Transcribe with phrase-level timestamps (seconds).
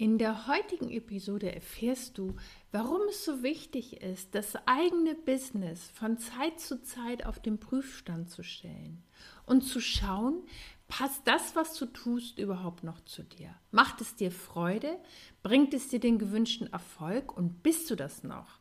[0.00, 2.36] In der heutigen Episode erfährst du,
[2.70, 8.30] warum es so wichtig ist, das eigene Business von Zeit zu Zeit auf den Prüfstand
[8.30, 9.02] zu stellen
[9.44, 10.44] und zu schauen,
[10.86, 13.52] passt das, was du tust, überhaupt noch zu dir?
[13.72, 15.00] Macht es dir Freude?
[15.42, 18.60] Bringt es dir den gewünschten Erfolg und bist du das noch?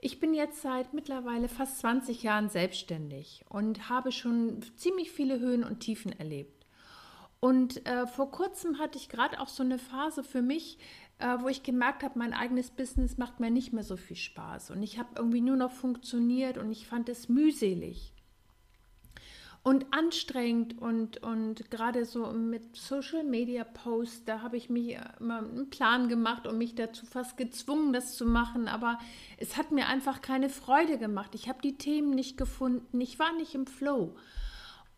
[0.00, 5.62] Ich bin jetzt seit mittlerweile fast 20 Jahren selbstständig und habe schon ziemlich viele Höhen
[5.62, 6.59] und Tiefen erlebt.
[7.40, 10.78] Und äh, vor kurzem hatte ich gerade auch so eine Phase für mich,
[11.18, 14.70] äh, wo ich gemerkt habe, mein eigenes Business macht mir nicht mehr so viel Spaß.
[14.70, 18.12] Und ich habe irgendwie nur noch funktioniert und ich fand es mühselig
[19.62, 25.38] und anstrengend und, und gerade so mit Social Media Posts, da habe ich mich immer
[25.38, 28.98] einen Plan gemacht und mich dazu fast gezwungen, das zu machen, aber
[29.36, 31.34] es hat mir einfach keine Freude gemacht.
[31.34, 34.16] Ich habe die Themen nicht gefunden, ich war nicht im Flow.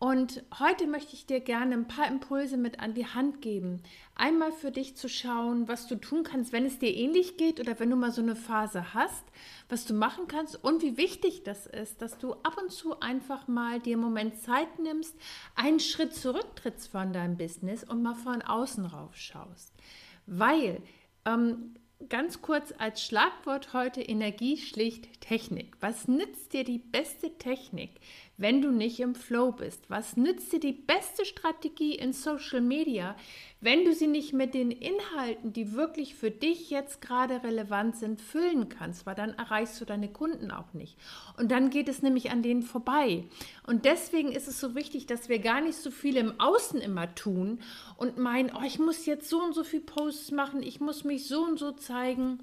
[0.03, 3.81] Und heute möchte ich dir gerne ein paar Impulse mit an die Hand geben.
[4.15, 7.79] Einmal für dich zu schauen, was du tun kannst, wenn es dir ähnlich geht oder
[7.79, 9.23] wenn du mal so eine Phase hast,
[9.69, 13.47] was du machen kannst und wie wichtig das ist, dass du ab und zu einfach
[13.47, 15.15] mal dir einen Moment Zeit nimmst,
[15.55, 19.71] einen Schritt zurücktrittst von deinem Business und mal von außen rauf schaust.
[20.25, 20.81] Weil
[21.23, 21.75] ähm,
[22.09, 25.75] ganz kurz als Schlagwort heute Energie schlicht Technik.
[25.79, 27.99] Was nützt dir die beste Technik,
[28.37, 29.89] wenn du nicht im Flow bist?
[29.89, 33.15] Was nützt dir die beste Strategie in Social Media,
[33.63, 38.21] wenn du sie nicht mit den Inhalten, die wirklich für dich jetzt gerade relevant sind,
[38.21, 39.05] füllen kannst?
[39.05, 40.97] Weil dann erreichst du deine Kunden auch nicht.
[41.37, 43.23] Und dann geht es nämlich an denen vorbei.
[43.65, 47.15] Und deswegen ist es so wichtig, dass wir gar nicht so viel im Außen immer
[47.15, 47.59] tun
[47.97, 51.27] und meinen, oh, ich muss jetzt so und so viel Posts machen, ich muss mich
[51.27, 52.39] so und so zeigen.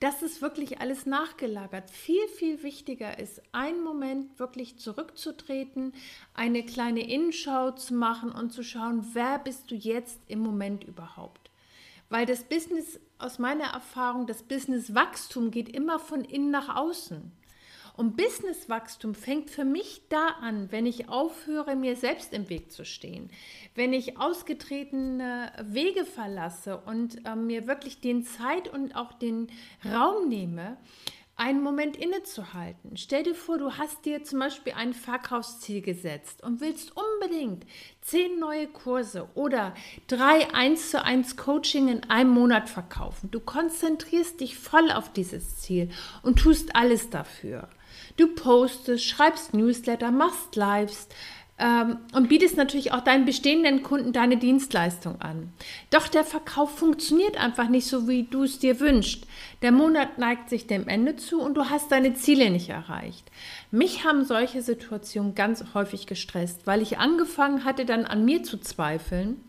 [0.00, 1.90] Das ist wirklich alles nachgelagert.
[1.90, 5.92] Viel, viel wichtiger ist, einen Moment wirklich zurückzutreten,
[6.32, 11.50] eine kleine Innenschau zu machen und zu schauen, wer bist du jetzt im Moment überhaupt.
[12.08, 17.32] Weil das Business, aus meiner Erfahrung, das Businesswachstum geht immer von innen nach außen.
[17.96, 22.84] Und Businesswachstum fängt für mich da an, wenn ich aufhöre, mir selbst im Weg zu
[22.84, 23.30] stehen,
[23.74, 29.48] wenn ich ausgetretene Wege verlasse und äh, mir wirklich den Zeit und auch den
[29.84, 30.76] Raum nehme,
[31.40, 32.98] einen Moment innezuhalten.
[32.98, 37.64] Stell dir vor, du hast dir zum Beispiel ein Verkaufsziel gesetzt und willst unbedingt
[38.02, 39.74] zehn neue Kurse oder
[40.06, 43.30] drei 1 zu 1 Coaching in einem Monat verkaufen.
[43.30, 45.88] Du konzentrierst dich voll auf dieses Ziel
[46.22, 47.70] und tust alles dafür.
[48.16, 51.08] Du postest, schreibst Newsletter, machst Lives
[51.60, 55.52] ähm, und bietest natürlich auch deinen bestehenden Kunden deine Dienstleistung an.
[55.90, 59.26] Doch der Verkauf funktioniert einfach nicht so, wie du es dir wünschst.
[59.60, 63.30] Der Monat neigt sich dem Ende zu und du hast deine Ziele nicht erreicht.
[63.70, 68.58] Mich haben solche Situationen ganz häufig gestresst, weil ich angefangen hatte, dann an mir zu
[68.58, 69.44] zweifeln.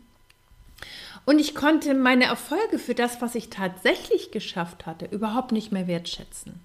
[1.26, 5.88] Und ich konnte meine Erfolge für das, was ich tatsächlich geschafft hatte, überhaupt nicht mehr
[5.88, 6.60] wertschätzen.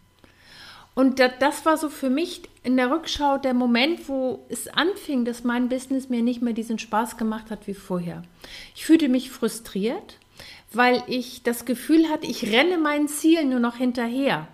[0.97, 5.45] Und das war so für mich in der Rückschau der Moment, wo es anfing, dass
[5.45, 8.23] mein Business mir nicht mehr diesen Spaß gemacht hat wie vorher.
[8.75, 10.19] Ich fühlte mich frustriert,
[10.73, 14.49] weil ich das Gefühl hatte, ich renne meinen Zielen nur noch hinterher.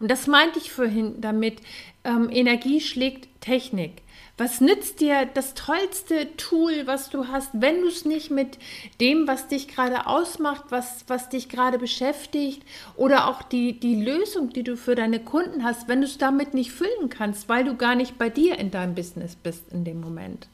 [0.00, 1.60] Und das meinte ich vorhin damit,
[2.04, 4.02] ähm, Energie schlägt Technik.
[4.38, 8.58] Was nützt dir das tollste Tool, was du hast, wenn du es nicht mit
[9.00, 12.62] dem, was dich gerade ausmacht, was, was dich gerade beschäftigt
[12.96, 16.52] oder auch die, die Lösung, die du für deine Kunden hast, wenn du es damit
[16.52, 20.02] nicht füllen kannst, weil du gar nicht bei dir in deinem Business bist in dem
[20.02, 20.48] Moment.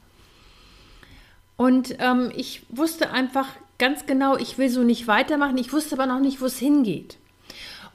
[1.57, 5.57] Und ähm, ich wusste einfach ganz genau, ich will so nicht weitermachen.
[5.57, 7.17] Ich wusste aber noch nicht, wo es hingeht.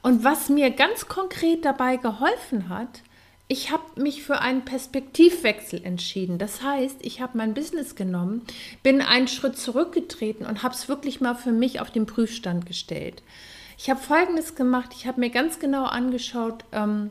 [0.01, 3.01] Und was mir ganz konkret dabei geholfen hat,
[3.51, 6.37] ich habe mich für einen Perspektivwechsel entschieden.
[6.37, 8.43] Das heißt, ich habe mein Business genommen,
[8.83, 13.23] bin einen Schritt zurückgetreten und habe es wirklich mal für mich auf den Prüfstand gestellt.
[13.75, 14.89] Ich habe Folgendes gemacht.
[14.93, 17.09] Ich habe mir ganz genau angeschaut, ähm,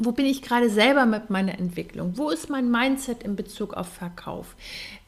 [0.00, 2.14] wo bin ich gerade selber mit meiner Entwicklung?
[2.16, 4.56] Wo ist mein Mindset in Bezug auf Verkauf?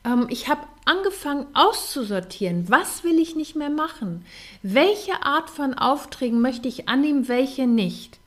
[0.04, 4.24] Ähm, ich habe angefangen auszusortieren, was will ich nicht mehr machen?
[4.62, 8.18] Welche Art von Aufträgen möchte ich annehmen, welche nicht?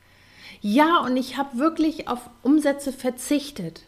[0.62, 3.84] Ja, und ich habe wirklich auf Umsätze verzichtet.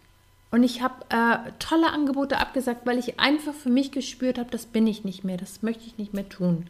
[0.52, 4.68] Und ich habe äh, tolle Angebote abgesagt, weil ich einfach für mich gespürt habe, das
[4.68, 6.68] bin ich nicht mehr, das möchte ich nicht mehr tun.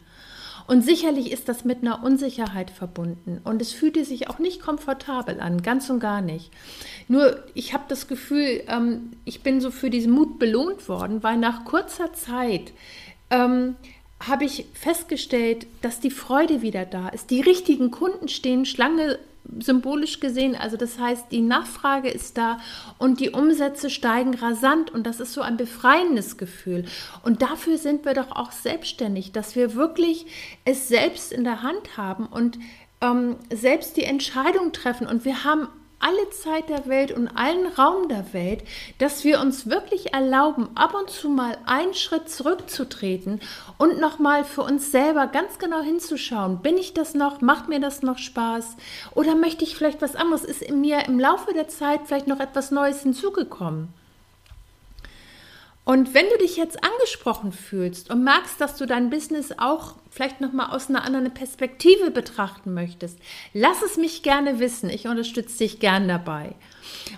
[0.68, 3.40] Und sicherlich ist das mit einer Unsicherheit verbunden.
[3.42, 6.50] Und es fühlte sich auch nicht komfortabel an, ganz und gar nicht.
[7.08, 11.38] Nur ich habe das Gefühl, ähm, ich bin so für diesen Mut belohnt worden, weil
[11.38, 12.74] nach kurzer Zeit
[13.30, 13.76] ähm,
[14.20, 17.30] habe ich festgestellt, dass die Freude wieder da ist.
[17.30, 19.18] Die richtigen Kunden stehen Schlange
[19.58, 20.54] symbolisch gesehen.
[20.54, 22.58] Also das heißt, die Nachfrage ist da
[22.98, 26.84] und die Umsätze steigen rasant und das ist so ein befreiendes Gefühl.
[27.22, 30.26] Und dafür sind wir doch auch selbstständig, dass wir wirklich
[30.64, 32.58] es selbst in der Hand haben und
[33.00, 35.06] ähm, selbst die Entscheidung treffen.
[35.06, 35.68] Und wir haben
[36.00, 38.62] alle Zeit der Welt und allen Raum der Welt,
[38.98, 43.40] dass wir uns wirklich erlauben, ab und zu mal einen Schritt zurückzutreten
[43.78, 46.62] und nochmal für uns selber ganz genau hinzuschauen.
[46.62, 47.40] Bin ich das noch?
[47.40, 48.76] Macht mir das noch Spaß?
[49.14, 50.44] Oder möchte ich vielleicht was anderes?
[50.44, 53.92] Ist in mir im Laufe der Zeit vielleicht noch etwas Neues hinzugekommen?
[55.88, 60.42] Und wenn du dich jetzt angesprochen fühlst und merkst, dass du dein Business auch vielleicht
[60.42, 63.18] noch mal aus einer anderen Perspektive betrachten möchtest,
[63.54, 64.90] lass es mich gerne wissen.
[64.90, 66.56] Ich unterstütze dich gern dabei.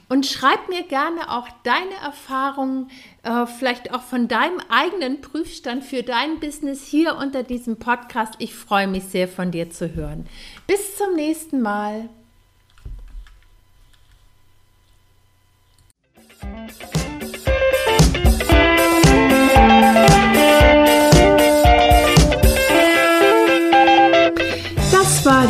[0.08, 2.92] Und schreib mir gerne auch deine Erfahrungen,
[3.24, 8.34] äh, vielleicht auch von deinem eigenen Prüfstand für dein Business hier unter diesem Podcast.
[8.38, 10.28] Ich freue mich sehr von dir zu hören.
[10.68, 12.08] Bis zum nächsten Mal.